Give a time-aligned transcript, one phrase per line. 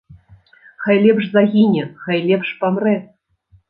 [0.85, 3.01] Хай лепш загіне, хай лепш памрэ.